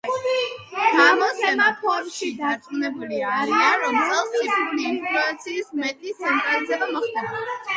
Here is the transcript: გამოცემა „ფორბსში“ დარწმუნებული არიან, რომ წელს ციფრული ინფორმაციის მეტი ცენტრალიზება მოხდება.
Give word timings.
გამოცემა 0.93 1.67
„ფორბსში“ 1.81 2.29
დარწმუნებული 2.39 3.21
არიან, 3.33 3.77
რომ 3.85 3.99
წელს 4.07 4.33
ციფრული 4.39 4.89
ინფორმაციის 4.93 5.71
მეტი 5.83 6.17
ცენტრალიზება 6.23 6.91
მოხდება. 6.99 7.47